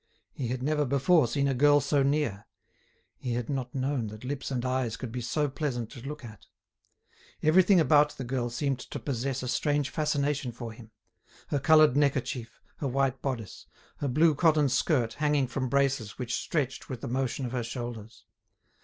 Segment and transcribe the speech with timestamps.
[0.33, 2.47] He had never before seen a girl so near;
[3.19, 6.47] he had not known that lips and eyes could be so pleasant to look at.
[7.43, 12.87] Everything about the girl seemed to possess a strange fascination for him—her coloured neckerchief, her
[12.87, 13.67] white bodice,
[13.97, 18.25] her blue cotton skirt hanging from braces which stretched with the motion of her shoulders.